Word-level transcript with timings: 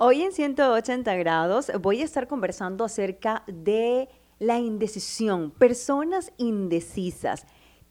Hoy 0.00 0.22
en 0.22 0.30
180 0.30 1.12
grados 1.16 1.72
voy 1.80 2.02
a 2.02 2.04
estar 2.04 2.28
conversando 2.28 2.84
acerca 2.84 3.42
de 3.48 4.08
la 4.38 4.60
indecisión, 4.60 5.50
personas 5.50 6.32
indecisas. 6.36 7.44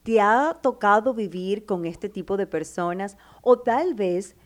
¿Te 0.04 0.22
ha 0.22 0.58
tocado 0.64 1.14
vivir 1.14 1.66
con 1.66 1.86
este 1.86 2.08
tipo 2.08 2.38
de 2.38 2.48
personas? 2.48 3.18
O 3.42 3.60
tal 3.60 3.94
vez 3.94 4.38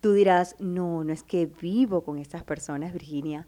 tú 0.00 0.14
dirás, 0.14 0.56
no, 0.60 1.04
no 1.04 1.12
es 1.12 1.22
que 1.22 1.44
vivo 1.44 2.04
con 2.04 2.16
estas 2.16 2.42
personas, 2.42 2.94
Virginia. 2.94 3.46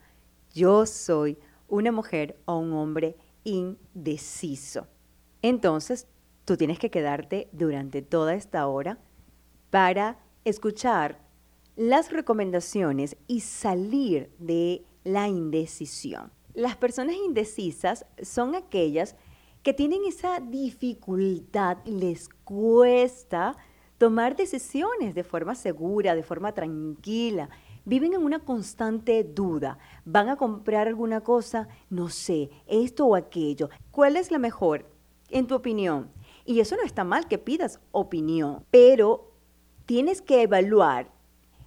Yo 0.52 0.84
soy 0.84 1.38
una 1.66 1.92
mujer 1.92 2.38
o 2.44 2.58
un 2.58 2.74
hombre 2.74 3.16
indeciso. 3.42 4.86
Entonces, 5.40 6.08
tú 6.44 6.58
tienes 6.58 6.78
que 6.78 6.90
quedarte 6.90 7.48
durante 7.52 8.02
toda 8.02 8.34
esta 8.34 8.66
hora 8.66 8.98
para 9.70 10.18
escuchar 10.44 11.21
las 11.76 12.12
recomendaciones 12.12 13.16
y 13.26 13.40
salir 13.40 14.30
de 14.38 14.84
la 15.04 15.28
indecisión. 15.28 16.30
Las 16.54 16.76
personas 16.76 17.16
indecisas 17.16 18.04
son 18.20 18.54
aquellas 18.54 19.16
que 19.62 19.72
tienen 19.72 20.04
esa 20.04 20.40
dificultad, 20.40 21.78
les 21.86 22.28
cuesta 22.28 23.56
tomar 23.96 24.36
decisiones 24.36 25.14
de 25.14 25.24
forma 25.24 25.54
segura, 25.54 26.14
de 26.14 26.22
forma 26.22 26.52
tranquila. 26.52 27.48
Viven 27.84 28.14
en 28.14 28.22
una 28.22 28.40
constante 28.40 29.24
duda. 29.24 29.78
¿Van 30.04 30.28
a 30.28 30.36
comprar 30.36 30.88
alguna 30.88 31.20
cosa? 31.20 31.68
No 31.88 32.08
sé, 32.08 32.50
esto 32.66 33.06
o 33.06 33.14
aquello. 33.14 33.70
¿Cuál 33.90 34.16
es 34.16 34.30
la 34.30 34.38
mejor, 34.38 34.90
en 35.30 35.46
tu 35.46 35.54
opinión? 35.54 36.10
Y 36.44 36.60
eso 36.60 36.76
no 36.76 36.82
está 36.82 37.04
mal 37.04 37.28
que 37.28 37.38
pidas 37.38 37.80
opinión, 37.92 38.64
pero 38.70 39.32
tienes 39.86 40.20
que 40.20 40.42
evaluar 40.42 41.12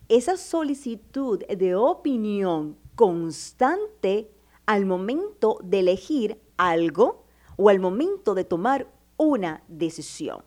esa 0.09 0.37
solicitud 0.37 1.43
de 1.45 1.75
opinión 1.75 2.77
constante 2.95 4.31
al 4.65 4.85
momento 4.85 5.59
de 5.63 5.79
elegir 5.79 6.41
algo 6.57 7.25
o 7.57 7.69
al 7.69 7.79
momento 7.79 8.33
de 8.35 8.43
tomar 8.43 8.87
una 9.17 9.63
decisión. 9.67 10.43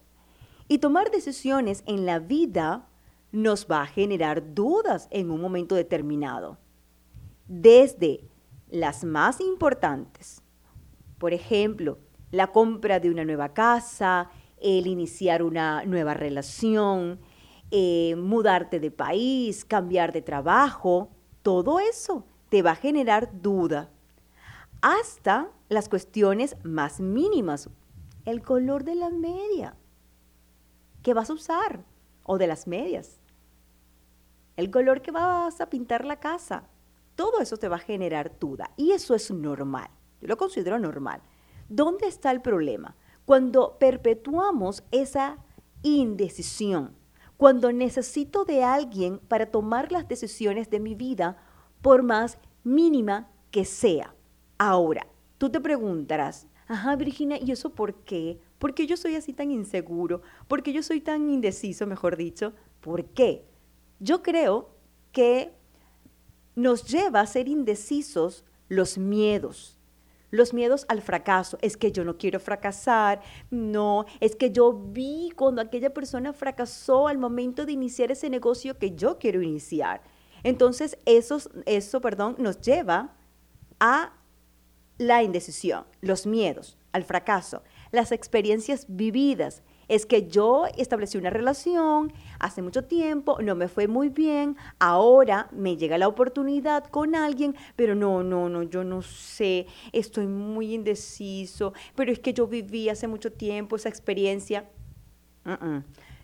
Y 0.69 0.79
tomar 0.79 1.11
decisiones 1.11 1.83
en 1.87 2.05
la 2.05 2.19
vida 2.19 2.89
nos 3.33 3.67
va 3.71 3.83
a 3.83 3.87
generar 3.87 4.55
dudas 4.55 5.09
en 5.11 5.31
un 5.31 5.41
momento 5.41 5.75
determinado. 5.75 6.59
Desde 7.47 8.29
las 8.69 9.05
más 9.05 9.41
importantes, 9.41 10.43
por 11.19 11.33
ejemplo, 11.33 11.99
la 12.31 12.53
compra 12.53 13.01
de 13.01 13.11
una 13.11 13.25
nueva 13.25 13.55
casa, 13.55 14.31
el 14.61 14.87
iniciar 14.87 15.43
una 15.43 15.85
nueva 15.85 16.15
relación, 16.15 17.21
eh, 17.71 18.17
mudarte 18.17 18.81
de 18.81 18.91
país, 18.91 19.65
cambiar 19.65 20.13
de 20.13 20.23
trabajo, 20.23 21.11
todo 21.43 21.81
eso 21.81 22.25
te 22.49 22.63
va 22.63 22.73
a 22.73 22.77
generar 22.77 23.31
duda. 23.43 23.91
Hasta 24.81 25.51
las 25.69 25.89
cuestiones 25.89 26.57
más 26.63 27.01
mínimas, 27.01 27.69
el 28.25 28.43
color 28.43 28.85
de 28.85 28.95
la 28.95 29.11
media 29.11 29.77
que 31.03 31.15
vas 31.15 31.31
a 31.31 31.35
usar 31.35 31.85
o 32.25 32.39
de 32.39 32.47
las 32.47 32.67
medias, 32.67 33.21
el 34.57 34.71
color 34.71 35.03
que 35.03 35.11
vas 35.11 35.61
a 35.61 35.71
pintar 35.71 36.05
la 36.05 36.21
casa, 36.21 36.69
todo 37.15 37.41
eso 37.41 37.57
te 37.57 37.69
va 37.69 37.77
a 37.77 37.81
generar 37.81 38.39
duda 38.39 38.71
y 38.77 38.93
eso 38.93 39.15
es 39.15 39.31
normal, 39.31 39.91
yo 40.21 40.29
lo 40.29 40.37
considero 40.37 40.79
normal. 40.79 41.21
¿Dónde 41.69 42.07
está 42.07 42.31
el 42.31 42.41
problema? 42.41 42.97
Cuando 43.27 43.79
perpetuamos 43.79 44.85
esa 44.91 45.39
indecisión, 45.83 46.98
cuando 47.39 47.73
necesito 47.73 48.45
de 48.45 48.65
alguien 48.65 49.21
para 49.21 49.47
tomar 49.47 49.93
las 49.93 50.09
decisiones 50.09 50.69
de 50.71 50.81
mi 50.81 50.97
vida, 50.97 51.39
por 51.81 52.03
más 52.03 52.37
mínima 52.65 53.31
que 53.53 53.65
sea. 53.65 54.15
Ahora, 54.59 55.07
tú 55.39 55.49
te 55.49 55.61
preguntarás, 55.61 56.49
ajá, 56.67 56.97
Virginia, 56.97 57.39
¿y 57.41 57.53
eso 57.53 57.71
por 57.71 57.95
qué? 58.03 58.41
¿Por 58.59 58.75
qué 58.75 58.89
yo 58.89 58.97
soy 58.97 59.15
así 59.15 59.33
tan 59.33 59.53
inseguro? 59.53 60.21
¿Por 60.49 60.65
qué 60.65 60.73
yo 60.73 60.83
soy 60.83 61.01
tan 61.01 61.31
indeciso, 61.31 61.87
mejor 61.87 62.17
dicho? 62.17 62.55
¿Por 62.81 63.05
qué? 63.05 63.47
Yo 64.01 64.21
creo 64.21 64.71
que 65.13 65.53
nos 66.57 66.85
lleva 66.89 67.21
a 67.21 67.27
ser 67.27 67.47
indecisos 67.47 68.45
los 68.69 68.99
miedos, 68.99 69.78
los 70.31 70.53
miedos 70.55 70.85
al 70.89 71.03
fracaso. 71.03 71.59
Es 71.63 71.77
que 71.77 71.93
yo 71.93 72.05
no 72.05 72.19
quiero 72.19 72.41
fracasar. 72.41 73.21
No, 73.51 74.07
es 74.21 74.37
que 74.37 74.51
yo 74.51 74.73
vi 74.73 75.33
cuando 75.37 75.61
aquella 75.61 75.93
persona 75.93 76.33
fracasó 76.33 77.09
al 77.09 77.19
momento 77.19 77.67
de 77.67 77.73
iniciar 77.73 78.11
ese 78.11 78.31
negocio 78.31 78.79
que 78.79 78.95
yo 78.95 79.19
quiero 79.19 79.43
iniciar. 79.43 80.03
Entonces, 80.43 80.99
eso, 81.05 82.01
perdón, 82.01 82.37
nos 82.39 82.61
lleva 82.61 83.17
a 83.81 84.13
la 84.99 85.23
indecisión, 85.23 85.85
los 86.01 86.27
miedos, 86.27 86.77
al 86.93 87.05
fracaso, 87.05 87.63
las 87.91 88.13
experiencias 88.13 88.87
vividas, 88.89 89.63
es 89.89 90.07
que 90.07 90.29
yo 90.29 90.67
establecí 90.77 91.19
una 91.19 91.31
relación 91.31 92.13
hace 92.39 92.63
mucho 92.63 92.85
tiempo, 92.85 93.39
no 93.43 93.55
me 93.55 93.69
fue 93.69 93.89
muy 93.89 94.11
bien, 94.11 94.57
ahora 94.79 95.49
me 95.53 95.77
llega 95.77 95.99
la 95.99 96.09
oportunidad 96.09 96.85
con 96.85 97.15
alguien, 97.15 97.57
pero 97.75 97.95
no, 97.95 98.23
no, 98.23 98.49
no, 98.49 98.63
yo 98.63 98.85
no 98.85 99.03
sé, 99.03 99.67
estoy 99.93 100.27
muy 100.27 100.75
indeciso, 100.75 101.73
pero 101.95 102.13
es 102.13 102.19
que 102.19 102.35
yo 102.35 102.47
viví 102.47 102.89
hace 102.89 103.09
mucho 103.09 103.33
tiempo 103.33 103.77
esa 103.77 103.89
experiencia. 103.89 104.69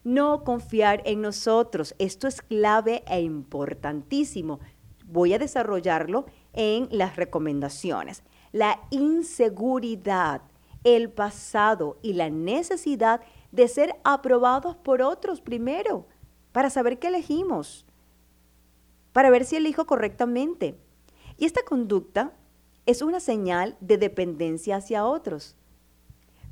No 0.04 0.44
confiar 0.44 1.00
en 1.06 1.22
nosotros, 1.22 1.94
esto 1.98 2.28
es 2.28 2.42
clave 2.42 3.02
e 3.06 3.22
importantísimo. 3.22 4.60
Voy 5.06 5.32
a 5.32 5.38
desarrollarlo 5.38 6.26
en 6.52 6.88
las 6.90 7.16
recomendaciones. 7.16 8.22
La 8.52 8.80
inseguridad, 8.90 10.42
el 10.84 11.10
pasado 11.10 11.98
y 12.02 12.12
la 12.12 12.28
necesidad 12.28 13.22
de 13.54 13.68
ser 13.68 13.94
aprobados 14.02 14.74
por 14.74 15.00
otros 15.00 15.40
primero, 15.40 16.08
para 16.50 16.70
saber 16.70 16.98
qué 16.98 17.06
elegimos, 17.06 17.86
para 19.12 19.30
ver 19.30 19.44
si 19.44 19.54
elijo 19.54 19.86
correctamente. 19.86 20.76
Y 21.36 21.44
esta 21.44 21.62
conducta 21.62 22.32
es 22.84 23.00
una 23.00 23.20
señal 23.20 23.76
de 23.80 23.96
dependencia 23.96 24.76
hacia 24.76 25.06
otros. 25.06 25.56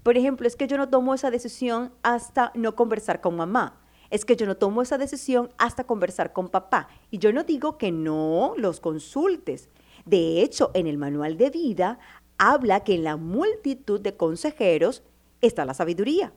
Por 0.05 0.17
ejemplo, 0.17 0.47
es 0.47 0.55
que 0.55 0.69
yo 0.69 0.77
no 0.77 0.89
tomo 0.89 1.13
esa 1.13 1.33
decisión 1.33 1.93
hasta 2.03 2.53
no 2.55 2.77
conversar 2.77 3.21
con 3.21 3.37
mamá. 3.37 3.81
Es 4.11 4.25
que 4.25 4.37
yo 4.37 4.47
no 4.47 4.57
tomo 4.57 4.81
esa 4.83 4.99
decisión 4.99 5.51
hasta 5.59 5.85
conversar 5.85 6.33
con 6.33 6.51
papá. 6.51 6.89
Y 7.11 7.19
yo 7.19 7.33
no 7.33 7.43
digo 7.43 7.79
que 7.79 7.91
no 7.91 8.55
los 8.57 8.79
consultes. 8.79 9.71
De 10.05 10.41
hecho, 10.43 10.71
en 10.75 10.87
el 10.87 10.99
manual 10.99 11.37
de 11.37 11.51
vida 11.51 11.99
habla 12.39 12.85
que 12.85 12.95
en 12.95 13.05
la 13.05 13.17
multitud 13.17 14.01
de 14.01 14.17
consejeros 14.17 15.03
está 15.41 15.65
la 15.65 15.75
sabiduría 15.75 16.33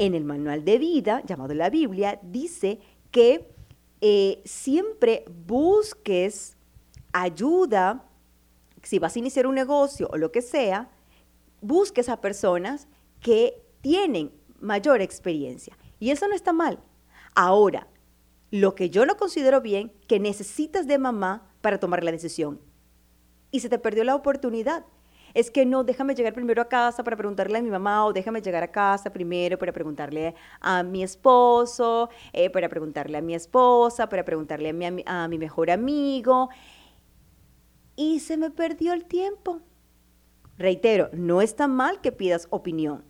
en 0.00 0.14
el 0.14 0.24
manual 0.24 0.64
de 0.64 0.78
vida, 0.78 1.22
llamado 1.26 1.52
la 1.52 1.68
Biblia, 1.68 2.18
dice 2.22 2.80
que 3.10 3.46
eh, 4.00 4.40
siempre 4.46 5.26
busques 5.46 6.56
ayuda, 7.12 8.08
si 8.82 8.98
vas 8.98 9.14
a 9.14 9.18
iniciar 9.18 9.46
un 9.46 9.54
negocio 9.54 10.08
o 10.10 10.16
lo 10.16 10.32
que 10.32 10.40
sea, 10.40 10.90
busques 11.60 12.08
a 12.08 12.22
personas 12.22 12.88
que 13.20 13.62
tienen 13.82 14.32
mayor 14.58 15.02
experiencia. 15.02 15.76
Y 15.98 16.12
eso 16.12 16.26
no 16.28 16.34
está 16.34 16.54
mal. 16.54 16.78
Ahora, 17.34 17.86
lo 18.50 18.74
que 18.74 18.88
yo 18.88 19.04
no 19.04 19.18
considero 19.18 19.60
bien, 19.60 19.92
que 20.08 20.18
necesitas 20.18 20.86
de 20.86 20.96
mamá 20.96 21.52
para 21.60 21.78
tomar 21.78 22.04
la 22.04 22.12
decisión. 22.12 22.58
Y 23.50 23.60
se 23.60 23.68
te 23.68 23.78
perdió 23.78 24.04
la 24.04 24.14
oportunidad 24.14 24.86
es 25.34 25.50
que 25.50 25.64
no, 25.66 25.84
déjame 25.84 26.14
llegar 26.14 26.32
primero 26.32 26.62
a 26.62 26.68
casa 26.68 27.04
para 27.04 27.16
preguntarle 27.16 27.58
a 27.58 27.62
mi 27.62 27.70
mamá 27.70 28.04
o 28.04 28.12
déjame 28.12 28.42
llegar 28.42 28.62
a 28.62 28.68
casa 28.70 29.12
primero 29.12 29.58
para 29.58 29.72
preguntarle 29.72 30.34
a 30.60 30.82
mi 30.82 31.02
esposo, 31.02 32.10
eh, 32.32 32.50
para 32.50 32.68
preguntarle 32.68 33.18
a 33.18 33.22
mi 33.22 33.34
esposa, 33.34 34.08
para 34.08 34.24
preguntarle 34.24 34.70
a 34.70 34.72
mi, 34.72 35.04
a 35.06 35.28
mi 35.28 35.38
mejor 35.38 35.70
amigo. 35.70 36.48
Y 37.96 38.20
se 38.20 38.36
me 38.36 38.50
perdió 38.50 38.92
el 38.92 39.04
tiempo. 39.04 39.60
Reitero, 40.58 41.08
no 41.12 41.40
está 41.40 41.68
mal 41.68 42.00
que 42.00 42.12
pidas 42.12 42.46
opinión, 42.50 43.04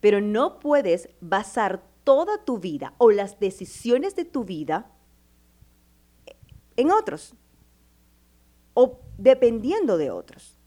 pero 0.00 0.20
no 0.20 0.60
puedes 0.60 1.08
basar 1.20 1.82
toda 2.04 2.44
tu 2.44 2.58
vida 2.58 2.94
o 2.98 3.10
las 3.10 3.40
decisiones 3.40 4.14
de 4.14 4.24
tu 4.24 4.44
vida 4.44 4.90
en 6.76 6.90
otros 6.90 7.34
o 8.74 9.00
dependiendo 9.18 9.96
de 9.96 10.10
otros. 10.10 10.59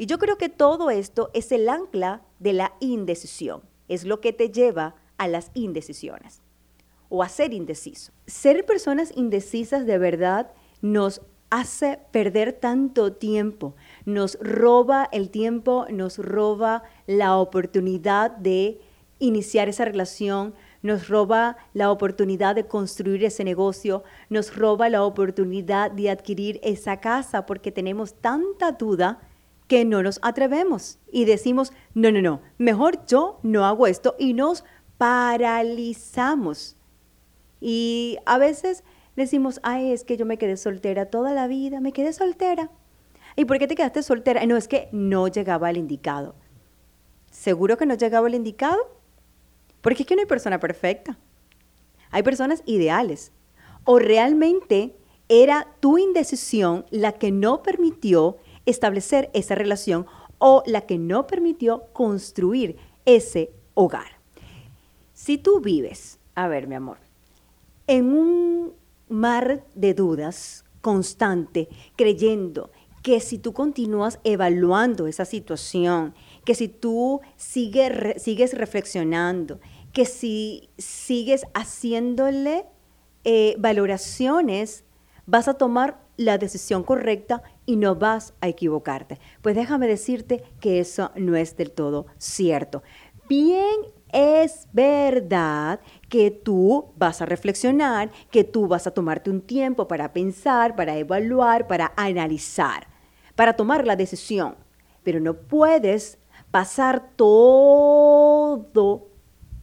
Y 0.00 0.06
yo 0.06 0.18
creo 0.18 0.38
que 0.38 0.48
todo 0.48 0.88
esto 0.88 1.28
es 1.34 1.52
el 1.52 1.68
ancla 1.68 2.22
de 2.38 2.54
la 2.54 2.72
indecisión, 2.80 3.60
es 3.86 4.06
lo 4.06 4.22
que 4.22 4.32
te 4.32 4.48
lleva 4.48 4.94
a 5.18 5.28
las 5.28 5.50
indecisiones 5.52 6.40
o 7.10 7.22
a 7.22 7.28
ser 7.28 7.52
indeciso. 7.52 8.10
Ser 8.26 8.64
personas 8.64 9.12
indecisas 9.14 9.84
de 9.84 9.98
verdad 9.98 10.52
nos 10.80 11.20
hace 11.50 11.98
perder 12.12 12.54
tanto 12.54 13.12
tiempo, 13.12 13.74
nos 14.06 14.38
roba 14.40 15.06
el 15.12 15.28
tiempo, 15.28 15.84
nos 15.90 16.16
roba 16.16 16.82
la 17.06 17.36
oportunidad 17.36 18.30
de 18.30 18.80
iniciar 19.18 19.68
esa 19.68 19.84
relación, 19.84 20.54
nos 20.80 21.08
roba 21.08 21.58
la 21.74 21.90
oportunidad 21.90 22.54
de 22.54 22.66
construir 22.66 23.22
ese 23.22 23.44
negocio, 23.44 24.02
nos 24.30 24.56
roba 24.56 24.88
la 24.88 25.04
oportunidad 25.04 25.90
de 25.90 26.08
adquirir 26.08 26.58
esa 26.62 27.00
casa 27.00 27.44
porque 27.44 27.70
tenemos 27.70 28.14
tanta 28.14 28.72
duda 28.72 29.20
que 29.70 29.84
no 29.84 30.02
nos 30.02 30.18
atrevemos 30.22 30.98
y 31.12 31.26
decimos, 31.26 31.72
no, 31.94 32.10
no, 32.10 32.20
no, 32.20 32.40
mejor 32.58 33.06
yo 33.06 33.38
no 33.44 33.64
hago 33.64 33.86
esto 33.86 34.16
y 34.18 34.34
nos 34.34 34.64
paralizamos. 34.98 36.74
Y 37.60 38.18
a 38.26 38.36
veces 38.38 38.82
decimos, 39.14 39.60
ay, 39.62 39.92
es 39.92 40.02
que 40.02 40.16
yo 40.16 40.26
me 40.26 40.38
quedé 40.38 40.56
soltera 40.56 41.06
toda 41.06 41.32
la 41.34 41.46
vida, 41.46 41.78
me 41.80 41.92
quedé 41.92 42.12
soltera. 42.12 42.68
¿Y 43.36 43.44
por 43.44 43.60
qué 43.60 43.68
te 43.68 43.76
quedaste 43.76 44.02
soltera? 44.02 44.44
No, 44.44 44.56
es 44.56 44.66
que 44.66 44.88
no 44.90 45.28
llegaba 45.28 45.70
el 45.70 45.76
indicado. 45.76 46.34
¿Seguro 47.30 47.76
que 47.76 47.86
no 47.86 47.94
llegaba 47.94 48.26
el 48.26 48.34
indicado? 48.34 48.98
Porque 49.82 50.02
es 50.02 50.08
que 50.08 50.16
no 50.16 50.22
hay 50.22 50.26
persona 50.26 50.58
perfecta. 50.58 51.16
Hay 52.10 52.24
personas 52.24 52.64
ideales. 52.66 53.30
O 53.84 54.00
realmente 54.00 54.96
era 55.28 55.68
tu 55.78 55.96
indecisión 55.96 56.86
la 56.90 57.12
que 57.12 57.30
no 57.30 57.62
permitió 57.62 58.38
establecer 58.70 59.30
esa 59.34 59.54
relación 59.54 60.06
o 60.38 60.62
la 60.66 60.82
que 60.82 60.98
no 60.98 61.26
permitió 61.26 61.84
construir 61.92 62.76
ese 63.04 63.52
hogar. 63.74 64.20
Si 65.12 65.36
tú 65.38 65.60
vives, 65.60 66.18
a 66.34 66.48
ver 66.48 66.66
mi 66.66 66.74
amor, 66.74 66.98
en 67.86 68.14
un 68.14 68.72
mar 69.08 69.64
de 69.74 69.94
dudas 69.94 70.64
constante, 70.80 71.68
creyendo 71.96 72.70
que 73.02 73.20
si 73.20 73.38
tú 73.38 73.52
continúas 73.52 74.18
evaluando 74.24 75.06
esa 75.06 75.24
situación, 75.24 76.14
que 76.44 76.54
si 76.54 76.68
tú 76.68 77.20
sigues 77.36 78.54
reflexionando, 78.54 79.60
que 79.92 80.04
si 80.04 80.70
sigues 80.78 81.46
haciéndole 81.54 82.66
eh, 83.24 83.56
valoraciones, 83.58 84.84
vas 85.26 85.48
a 85.48 85.54
tomar 85.54 86.00
la 86.16 86.38
decisión 86.38 86.82
correcta 86.82 87.42
y 87.70 87.76
no 87.76 87.94
vas 87.94 88.34
a 88.40 88.48
equivocarte. 88.48 89.20
Pues 89.42 89.54
déjame 89.54 89.86
decirte 89.86 90.42
que 90.58 90.80
eso 90.80 91.12
no 91.14 91.36
es 91.36 91.56
del 91.56 91.70
todo 91.70 92.06
cierto. 92.18 92.82
Bien 93.28 93.76
es 94.12 94.66
verdad 94.72 95.78
que 96.08 96.32
tú 96.32 96.92
vas 96.96 97.22
a 97.22 97.26
reflexionar, 97.26 98.10
que 98.32 98.42
tú 98.42 98.66
vas 98.66 98.88
a 98.88 98.90
tomarte 98.90 99.30
un 99.30 99.40
tiempo 99.40 99.86
para 99.86 100.12
pensar, 100.12 100.74
para 100.74 100.96
evaluar, 100.96 101.68
para 101.68 101.92
analizar, 101.96 102.88
para 103.36 103.52
tomar 103.52 103.86
la 103.86 103.94
decisión. 103.94 104.56
Pero 105.04 105.20
no 105.20 105.34
puedes 105.34 106.18
pasar 106.50 107.12
todo 107.14 109.06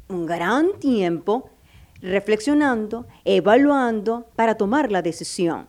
un 0.07 0.25
gran 0.25 0.80
tiempo 0.80 1.50
reflexionando, 2.01 3.06
evaluando 3.25 4.27
para 4.38 4.56
tomar 4.56 4.94
la 4.94 5.01
decisión. 5.01 5.68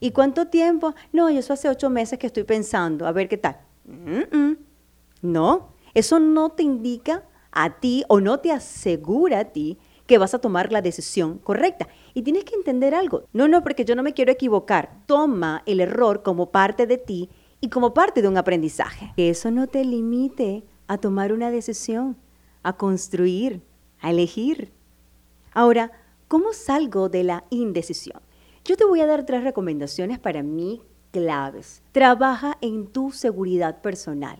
¿Y 0.00 0.12
cuánto 0.12 0.46
tiempo? 0.46 0.94
No, 1.12 1.28
eso 1.28 1.52
hace 1.52 1.68
ocho 1.68 1.90
meses 1.90 2.18
que 2.18 2.26
estoy 2.26 2.44
pensando, 2.44 3.06
a 3.06 3.12
ver 3.12 3.28
qué 3.28 3.36
tal. 3.36 3.60
No, 5.22 5.74
eso 5.94 6.18
no 6.18 6.50
te 6.50 6.62
indica 6.62 7.24
a 7.52 7.78
ti 7.78 8.04
o 8.08 8.20
no 8.20 8.40
te 8.40 8.50
asegura 8.50 9.40
a 9.40 9.44
ti 9.44 9.78
que 10.06 10.18
vas 10.18 10.34
a 10.34 10.40
tomar 10.40 10.72
la 10.72 10.82
decisión 10.82 11.38
correcta. 11.38 11.86
Y 12.14 12.22
tienes 12.22 12.44
que 12.44 12.56
entender 12.56 12.94
algo. 12.94 13.24
No, 13.32 13.46
no, 13.46 13.62
porque 13.62 13.84
yo 13.84 13.94
no 13.94 14.02
me 14.02 14.14
quiero 14.14 14.32
equivocar. 14.32 15.02
Toma 15.06 15.62
el 15.66 15.80
error 15.80 16.22
como 16.22 16.50
parte 16.50 16.86
de 16.86 16.98
ti 16.98 17.30
y 17.60 17.68
como 17.68 17.94
parte 17.94 18.22
de 18.22 18.28
un 18.28 18.36
aprendizaje. 18.36 19.12
Que 19.14 19.30
eso 19.30 19.50
no 19.50 19.66
te 19.66 19.84
limite 19.84 20.64
a 20.88 20.98
tomar 20.98 21.32
una 21.32 21.50
decisión, 21.50 22.16
a 22.62 22.76
construir, 22.76 23.62
a 24.00 24.10
elegir. 24.10 24.72
Ahora, 25.52 25.92
¿cómo 26.26 26.52
salgo 26.54 27.08
de 27.08 27.22
la 27.22 27.44
indecisión? 27.50 28.20
Yo 28.70 28.76
te 28.76 28.84
voy 28.84 29.00
a 29.00 29.06
dar 29.08 29.26
tres 29.26 29.42
recomendaciones 29.42 30.20
para 30.20 30.44
mí 30.44 30.80
claves. 31.10 31.82
Trabaja 31.90 32.56
en 32.60 32.86
tu 32.86 33.10
seguridad 33.10 33.82
personal, 33.82 34.38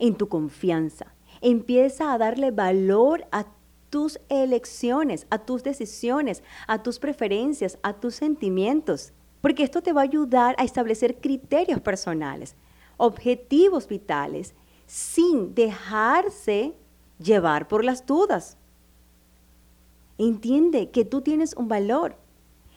en 0.00 0.16
tu 0.16 0.28
confianza. 0.28 1.14
Empieza 1.40 2.12
a 2.12 2.18
darle 2.18 2.50
valor 2.50 3.28
a 3.30 3.46
tus 3.88 4.18
elecciones, 4.28 5.28
a 5.30 5.38
tus 5.38 5.62
decisiones, 5.62 6.42
a 6.66 6.82
tus 6.82 6.98
preferencias, 6.98 7.78
a 7.84 7.92
tus 7.92 8.16
sentimientos 8.16 9.12
porque 9.40 9.62
esto 9.62 9.82
te 9.82 9.92
va 9.92 10.00
a 10.00 10.04
ayudar 10.04 10.56
a 10.58 10.64
establecer 10.64 11.20
criterios 11.20 11.80
personales, 11.80 12.56
objetivos 12.96 13.86
vitales, 13.86 14.52
sin 14.86 15.54
dejarse 15.54 16.74
llevar 17.20 17.68
por 17.68 17.84
las 17.84 18.04
dudas. 18.04 18.58
Entiende 20.18 20.90
que 20.90 21.04
tú 21.04 21.20
tienes 21.20 21.54
un 21.54 21.68
valor. 21.68 22.16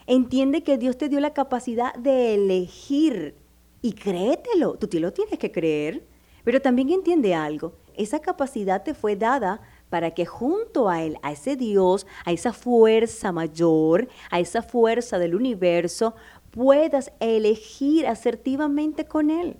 Entiende 0.05 0.63
que 0.63 0.77
Dios 0.77 0.97
te 0.97 1.09
dio 1.09 1.19
la 1.19 1.33
capacidad 1.33 1.93
de 1.95 2.35
elegir 2.35 3.35
y 3.81 3.93
créetelo. 3.93 4.75
Tú 4.75 4.87
te 4.87 4.99
lo 4.99 5.13
tienes 5.13 5.39
que 5.39 5.51
creer. 5.51 6.05
Pero 6.43 6.61
también 6.61 6.89
entiende 6.89 7.35
algo. 7.35 7.73
Esa 7.95 8.19
capacidad 8.19 8.83
te 8.83 8.93
fue 8.93 9.15
dada 9.15 9.61
para 9.89 10.11
que 10.11 10.25
junto 10.25 10.89
a 10.89 11.03
Él, 11.03 11.17
a 11.21 11.31
ese 11.31 11.55
Dios, 11.55 12.07
a 12.25 12.31
esa 12.31 12.51
fuerza 12.51 13.31
mayor, 13.31 14.07
a 14.31 14.39
esa 14.39 14.61
fuerza 14.61 15.19
del 15.19 15.35
universo, 15.35 16.15
puedas 16.51 17.11
elegir 17.19 18.07
asertivamente 18.07 19.05
con 19.05 19.29
Él. 19.29 19.57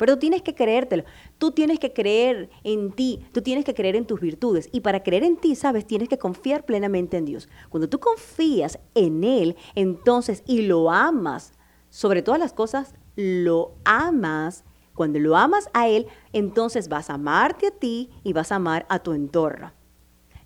Pero 0.00 0.14
tú 0.14 0.20
tienes 0.20 0.40
que 0.40 0.54
creértelo. 0.54 1.04
Tú 1.36 1.52
tienes 1.52 1.78
que 1.78 1.92
creer 1.92 2.48
en 2.64 2.90
ti. 2.90 3.22
Tú 3.32 3.42
tienes 3.42 3.66
que 3.66 3.74
creer 3.74 3.96
en 3.96 4.06
tus 4.06 4.18
virtudes. 4.18 4.70
Y 4.72 4.80
para 4.80 5.02
creer 5.02 5.24
en 5.24 5.36
ti, 5.36 5.54
sabes, 5.54 5.86
tienes 5.86 6.08
que 6.08 6.16
confiar 6.16 6.64
plenamente 6.64 7.18
en 7.18 7.26
Dios. 7.26 7.50
Cuando 7.68 7.86
tú 7.86 8.00
confías 8.00 8.78
en 8.94 9.24
Él, 9.24 9.56
entonces, 9.74 10.42
y 10.46 10.62
lo 10.62 10.90
amas, 10.90 11.52
sobre 11.90 12.22
todas 12.22 12.40
las 12.40 12.54
cosas, 12.54 12.94
lo 13.14 13.74
amas. 13.84 14.64
Cuando 14.94 15.18
lo 15.18 15.36
amas 15.36 15.68
a 15.74 15.86
Él, 15.86 16.06
entonces 16.32 16.88
vas 16.88 17.10
a 17.10 17.14
amarte 17.14 17.66
a 17.66 17.70
ti 17.70 18.08
y 18.24 18.32
vas 18.32 18.52
a 18.52 18.56
amar 18.56 18.86
a 18.88 19.00
tu 19.00 19.12
entorno. 19.12 19.79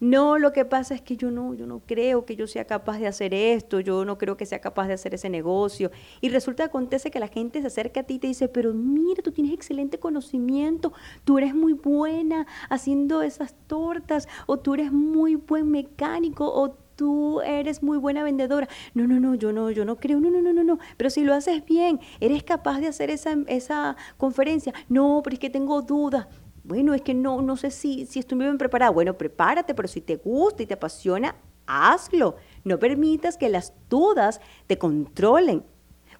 No, 0.00 0.38
lo 0.38 0.52
que 0.52 0.64
pasa 0.64 0.94
es 0.94 1.00
que 1.02 1.16
yo 1.16 1.30
no, 1.30 1.54
yo 1.54 1.66
no 1.66 1.80
creo 1.80 2.24
que 2.24 2.36
yo 2.36 2.46
sea 2.46 2.64
capaz 2.66 2.98
de 2.98 3.06
hacer 3.06 3.32
esto, 3.34 3.80
yo 3.80 4.04
no 4.04 4.18
creo 4.18 4.36
que 4.36 4.46
sea 4.46 4.60
capaz 4.60 4.88
de 4.88 4.94
hacer 4.94 5.14
ese 5.14 5.28
negocio. 5.28 5.90
Y 6.20 6.28
resulta, 6.28 6.64
acontece 6.64 7.10
que 7.10 7.20
la 7.20 7.28
gente 7.28 7.60
se 7.60 7.66
acerca 7.68 8.00
a 8.00 8.02
ti 8.04 8.14
y 8.14 8.18
te 8.18 8.26
dice, 8.26 8.48
pero 8.48 8.74
mira, 8.74 9.22
tú 9.22 9.32
tienes 9.32 9.52
excelente 9.52 9.98
conocimiento, 9.98 10.92
tú 11.24 11.38
eres 11.38 11.54
muy 11.54 11.72
buena 11.72 12.46
haciendo 12.68 13.22
esas 13.22 13.54
tortas, 13.66 14.28
o 14.46 14.58
tú 14.58 14.74
eres 14.74 14.92
muy 14.92 15.36
buen 15.36 15.70
mecánico, 15.70 16.52
o 16.52 16.70
tú 16.96 17.40
eres 17.40 17.82
muy 17.82 17.98
buena 17.98 18.22
vendedora. 18.22 18.68
No, 18.94 19.06
no, 19.06 19.20
no, 19.20 19.34
yo 19.34 19.52
no, 19.52 19.70
yo 19.70 19.84
no 19.84 19.96
creo, 19.96 20.20
no, 20.20 20.30
no, 20.30 20.40
no, 20.40 20.52
no, 20.52 20.64
no. 20.64 20.78
Pero 20.96 21.10
si 21.10 21.22
lo 21.22 21.34
haces 21.34 21.64
bien, 21.64 22.00
eres 22.20 22.42
capaz 22.42 22.80
de 22.80 22.88
hacer 22.88 23.10
esa, 23.10 23.36
esa 23.46 23.96
conferencia. 24.16 24.72
No, 24.88 25.20
pero 25.22 25.34
es 25.34 25.40
que 25.40 25.50
tengo 25.50 25.82
dudas. 25.82 26.26
Bueno, 26.64 26.94
es 26.94 27.02
que 27.02 27.12
no, 27.12 27.42
no 27.42 27.56
sé 27.56 27.70
si, 27.70 28.06
si 28.06 28.18
estoy 28.18 28.38
bien 28.38 28.58
preparada. 28.58 28.90
Bueno, 28.90 29.16
prepárate, 29.18 29.74
pero 29.74 29.86
si 29.86 30.00
te 30.00 30.16
gusta 30.16 30.62
y 30.62 30.66
te 30.66 30.74
apasiona, 30.74 31.36
hazlo. 31.66 32.36
No 32.64 32.78
permitas 32.78 33.36
que 33.36 33.50
las 33.50 33.74
dudas 33.90 34.40
te 34.66 34.78
controlen. 34.78 35.62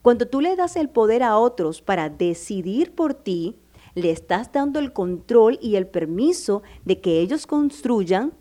Cuando 0.03 0.29
tú 0.29 0.43
le 0.43 0.55
das 0.55 0.77
el 0.77 0.91
poder 0.91 1.23
a 1.23 1.39
otros 1.39 1.81
para 1.81 2.11
decidir 2.11 2.95
por 2.95 3.15
ti, 3.15 3.57
le 3.95 4.11
estás 4.11 4.53
dando 4.53 4.79
el 4.79 4.93
control 4.93 5.59
y 5.63 5.77
el 5.77 5.87
permiso 5.87 6.63
de 6.85 7.01
que 7.01 7.21
ellos 7.21 7.47
construyan 7.47 8.35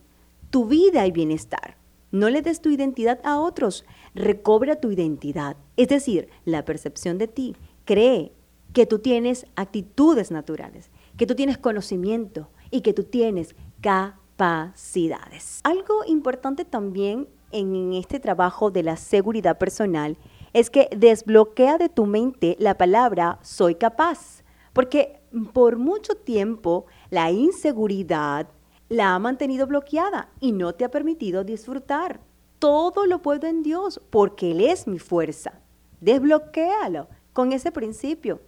tu 0.50 0.66
vida 0.66 1.08
y 1.08 1.12
bienestar. 1.12 1.78
No 2.12 2.30
le 2.30 2.42
des 2.42 2.62
tu 2.62 2.70
identidad 2.70 3.20
a 3.24 3.40
otros, 3.40 3.86
recobra 4.14 4.76
tu 4.76 4.92
identidad. 4.92 5.56
Es 5.78 5.88
decir, 5.88 6.28
la 6.46 6.66
percepción 6.66 7.18
de 7.18 7.28
ti. 7.28 7.56
Cree 7.86 8.34
que 8.74 8.86
tú 8.86 9.00
tienes 9.00 9.46
actitudes 9.56 10.32
naturales, 10.32 10.90
que 11.18 11.28
tú 11.28 11.36
tienes 11.36 11.58
conocimiento 11.58 12.50
y 12.72 12.82
que 12.82 12.94
tú 12.94 13.04
tienes 13.04 13.56
capacidades. 13.82 15.60
Algo 15.64 16.04
importante 16.06 16.66
también 16.66 17.28
en 17.52 17.94
este 17.94 18.20
trabajo 18.20 18.72
de 18.72 18.84
la 18.84 18.98
seguridad 18.98 19.58
personal 19.58 20.18
es 20.54 20.70
que 20.70 20.90
desbloquea 20.96 21.78
de 21.78 21.90
tu 21.90 22.06
mente 22.06 22.56
la 22.60 22.78
palabra 22.78 23.40
soy 23.42 23.76
capaz, 23.76 24.44
porque 24.74 25.20
por 25.54 25.78
mucho 25.78 26.16
tiempo 26.16 26.86
la 27.10 27.32
inseguridad 27.32 28.48
la 28.90 29.16
ha 29.16 29.20
mantenido 29.20 29.66
bloqueada 29.66 30.30
y 30.40 30.52
no 30.52 30.74
te 30.74 30.86
ha 30.86 30.92
permitido 30.92 31.44
disfrutar. 31.44 32.20
Todo 32.60 33.06
lo 33.06 33.22
puedo 33.22 33.48
en 33.48 33.64
Dios 33.64 34.00
porque 34.10 34.52
Él 34.52 34.62
es 34.62 34.88
mi 34.88 35.00
fuerza. 35.00 35.60
Desbloquéalo 36.02 37.08
con 37.34 37.52
ese 37.52 37.72
principio. 37.72 38.42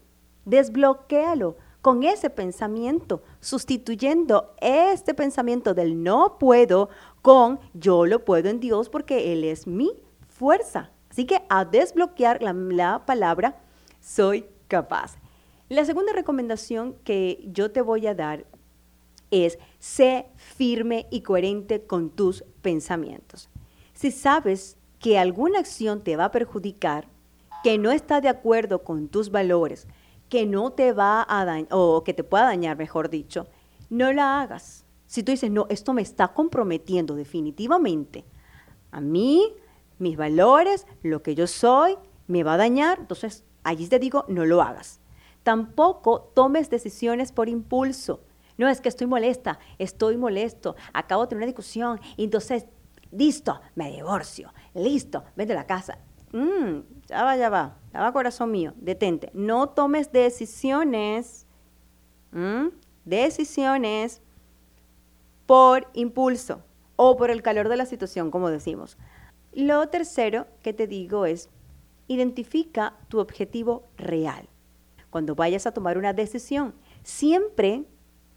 Desbloquéalo 0.45 1.57
con 1.85 2.01
ese 2.01 2.31
pensamiento, 2.31 3.21
sustituyendo 3.41 4.55
este 4.59 5.13
pensamiento 5.13 5.75
del 5.75 6.01
no 6.01 6.39
puedo 6.39 6.89
con 7.21 7.59
yo 7.75 8.07
lo 8.07 8.25
puedo 8.25 8.49
en 8.49 8.59
Dios 8.59 8.89
porque 8.89 9.31
Él 9.31 9.43
es 9.43 9.67
mi 9.67 9.91
fuerza. 10.27 10.89
Así 11.11 11.25
que 11.25 11.43
a 11.47 11.63
desbloquear 11.63 12.41
la, 12.41 12.53
la 12.53 13.05
palabra 13.05 13.61
soy 14.01 14.47
capaz. 14.67 15.17
La 15.69 15.85
segunda 15.85 16.11
recomendación 16.11 16.95
que 17.03 17.47
yo 17.53 17.69
te 17.69 17.83
voy 17.83 18.07
a 18.07 18.15
dar 18.15 18.47
es 19.29 19.59
sé 19.77 20.25
firme 20.37 21.05
y 21.11 21.21
coherente 21.21 21.83
con 21.83 22.09
tus 22.09 22.43
pensamientos. 22.63 23.47
Si 23.93 24.09
sabes 24.09 24.75
que 24.97 25.19
alguna 25.19 25.59
acción 25.59 26.01
te 26.01 26.15
va 26.15 26.25
a 26.25 26.31
perjudicar, 26.31 27.07
que 27.63 27.77
no 27.77 27.91
está 27.91 28.21
de 28.21 28.29
acuerdo 28.29 28.83
con 28.83 29.07
tus 29.07 29.29
valores, 29.29 29.87
que 30.29 30.45
no 30.45 30.71
te 30.71 30.91
va 30.91 31.25
a 31.27 31.45
dañar, 31.45 31.69
o 31.71 32.03
que 32.03 32.13
te 32.13 32.23
pueda 32.23 32.45
dañar, 32.45 32.77
mejor 32.77 33.09
dicho, 33.09 33.47
no 33.89 34.11
la 34.11 34.41
hagas. 34.41 34.85
Si 35.07 35.23
tú 35.23 35.31
dices, 35.31 35.51
no, 35.51 35.67
esto 35.69 35.93
me 35.93 36.01
está 36.01 36.29
comprometiendo 36.29 37.15
definitivamente 37.15 38.25
a 38.95 39.01
mí, 39.01 39.53
mis 39.99 40.15
valores, 40.15 40.87
lo 41.03 41.21
que 41.21 41.35
yo 41.35 41.47
soy, 41.47 41.97
me 42.27 42.43
va 42.43 42.53
a 42.53 42.57
dañar, 42.57 42.99
entonces 42.99 43.43
allí 43.63 43.87
te 43.87 43.99
digo, 43.99 44.23
no 44.29 44.45
lo 44.45 44.61
hagas. 44.61 45.01
Tampoco 45.43 46.31
tomes 46.33 46.69
decisiones 46.69 47.33
por 47.33 47.49
impulso. 47.49 48.21
No 48.57 48.69
es 48.69 48.79
que 48.79 48.87
estoy 48.87 49.05
molesta, 49.05 49.59
estoy 49.79 50.15
molesto, 50.15 50.77
acabo 50.93 51.23
de 51.23 51.27
tener 51.27 51.39
una 51.39 51.47
discusión, 51.47 51.99
y 52.15 52.23
entonces, 52.23 52.67
listo, 53.11 53.59
me 53.75 53.91
divorcio, 53.91 54.53
listo, 54.73 55.25
vete 55.35 55.53
la 55.53 55.67
casa. 55.67 55.97
Mm, 56.31 56.79
ya 57.07 57.23
va, 57.23 57.37
ya 57.37 57.49
va, 57.49 57.77
ya 57.93 58.01
va 58.01 58.13
corazón 58.13 58.51
mío, 58.51 58.73
detente. 58.77 59.29
No 59.33 59.69
tomes 59.69 60.11
decisiones, 60.11 61.45
decisiones 63.03 64.21
por 65.45 65.87
impulso 65.93 66.63
o 66.95 67.15
por 67.17 67.29
el 67.29 67.41
calor 67.41 67.69
de 67.69 67.77
la 67.77 67.85
situación, 67.85 68.31
como 68.31 68.49
decimos. 68.49 68.97
Lo 69.53 69.87
tercero 69.89 70.47
que 70.61 70.73
te 70.73 70.87
digo 70.87 71.25
es, 71.25 71.49
identifica 72.07 72.97
tu 73.07 73.19
objetivo 73.19 73.83
real. 73.97 74.47
Cuando 75.09 75.35
vayas 75.35 75.65
a 75.65 75.71
tomar 75.71 75.97
una 75.97 76.13
decisión, 76.13 76.75
siempre 77.03 77.85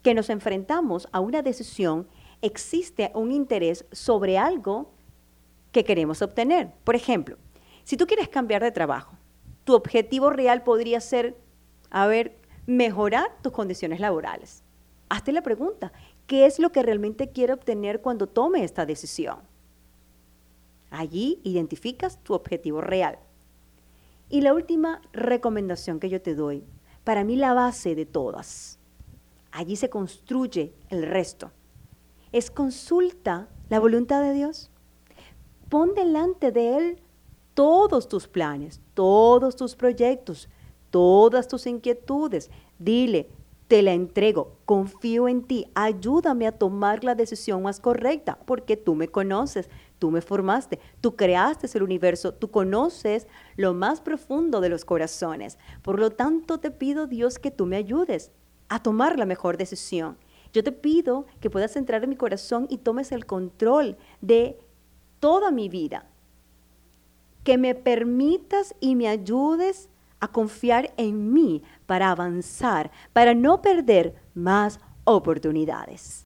que 0.02 0.14
nos 0.14 0.30
enfrentamos 0.30 1.08
a 1.12 1.20
una 1.20 1.42
decisión, 1.42 2.06
existe 2.40 3.10
un 3.14 3.32
interés 3.32 3.84
sobre 3.90 4.38
algo 4.38 4.92
que 5.72 5.84
queremos 5.84 6.22
obtener. 6.22 6.72
Por 6.84 6.94
ejemplo, 6.94 7.37
si 7.88 7.97
tú 7.97 8.07
quieres 8.07 8.28
cambiar 8.28 8.62
de 8.62 8.71
trabajo, 8.71 9.16
tu 9.64 9.75
objetivo 9.75 10.28
real 10.28 10.62
podría 10.62 11.00
ser, 11.00 11.35
a 11.88 12.07
ver, 12.07 12.37
mejorar 12.66 13.30
tus 13.40 13.50
condiciones 13.50 13.99
laborales. 13.99 14.62
Hazte 15.09 15.33
la 15.33 15.40
pregunta, 15.40 15.90
¿qué 16.26 16.45
es 16.45 16.59
lo 16.59 16.71
que 16.71 16.83
realmente 16.83 17.30
quiero 17.30 17.54
obtener 17.54 18.02
cuando 18.02 18.26
tome 18.26 18.62
esta 18.62 18.85
decisión? 18.85 19.38
Allí 20.90 21.40
identificas 21.45 22.23
tu 22.23 22.35
objetivo 22.35 22.83
real. 22.83 23.21
Y 24.28 24.42
la 24.42 24.52
última 24.52 25.00
recomendación 25.14 25.99
que 25.99 26.11
yo 26.11 26.21
te 26.21 26.35
doy, 26.35 26.64
para 27.04 27.25
mí 27.25 27.37
la 27.37 27.54
base 27.54 27.95
de 27.95 28.04
todas, 28.04 28.78
allí 29.50 29.76
se 29.76 29.88
construye 29.88 30.75
el 30.90 31.04
resto, 31.04 31.52
es 32.33 32.50
consulta 32.50 33.49
la 33.71 33.80
voluntad 33.80 34.21
de 34.21 34.35
Dios. 34.35 34.71
Pon 35.71 35.95
delante 35.95 36.52
de 36.52 36.76
Él 36.76 37.02
todos 37.58 38.06
tus 38.06 38.28
planes, 38.28 38.80
todos 38.94 39.56
tus 39.56 39.74
proyectos, 39.74 40.48
todas 40.90 41.48
tus 41.48 41.66
inquietudes. 41.66 42.52
Dile, 42.78 43.30
te 43.66 43.82
la 43.82 43.94
entrego, 43.94 44.58
confío 44.64 45.26
en 45.26 45.42
ti, 45.42 45.66
ayúdame 45.74 46.46
a 46.46 46.52
tomar 46.52 47.02
la 47.02 47.16
decisión 47.16 47.64
más 47.64 47.80
correcta, 47.80 48.38
porque 48.46 48.76
tú 48.76 48.94
me 48.94 49.08
conoces, 49.08 49.68
tú 49.98 50.12
me 50.12 50.20
formaste, 50.20 50.78
tú 51.00 51.16
creaste 51.16 51.66
el 51.76 51.82
universo, 51.82 52.32
tú 52.32 52.48
conoces 52.48 53.26
lo 53.56 53.74
más 53.74 54.00
profundo 54.00 54.60
de 54.60 54.68
los 54.68 54.84
corazones. 54.84 55.58
Por 55.82 55.98
lo 55.98 56.10
tanto, 56.10 56.58
te 56.58 56.70
pido, 56.70 57.08
Dios, 57.08 57.40
que 57.40 57.50
tú 57.50 57.66
me 57.66 57.74
ayudes 57.74 58.30
a 58.68 58.80
tomar 58.80 59.18
la 59.18 59.26
mejor 59.26 59.56
decisión. 59.56 60.16
Yo 60.52 60.62
te 60.62 60.70
pido 60.70 61.26
que 61.40 61.50
puedas 61.50 61.74
entrar 61.74 62.04
en 62.04 62.10
mi 62.10 62.16
corazón 62.16 62.68
y 62.70 62.78
tomes 62.78 63.10
el 63.10 63.26
control 63.26 63.96
de 64.20 64.60
toda 65.18 65.50
mi 65.50 65.68
vida. 65.68 66.08
Que 67.48 67.56
me 67.56 67.74
permitas 67.74 68.74
y 68.78 68.94
me 68.94 69.08
ayudes 69.08 69.88
a 70.20 70.28
confiar 70.28 70.92
en 70.98 71.32
mí 71.32 71.62
para 71.86 72.10
avanzar, 72.10 72.90
para 73.14 73.32
no 73.32 73.62
perder 73.62 74.14
más 74.34 74.80
oportunidades. 75.04 76.16